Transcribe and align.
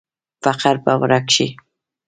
فقر 0.43 0.75
به 0.83 0.93
ورک 1.01 1.25
شي؟ 1.35 1.47